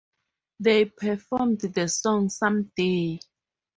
[0.59, 3.19] They performed the song "Someday".